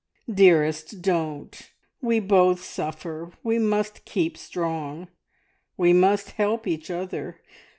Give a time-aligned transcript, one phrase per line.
[0.33, 1.69] "Dearest, don't!
[2.01, 3.31] We both suffer.
[3.43, 5.09] We must keep strong.
[5.77, 7.39] We must help each other."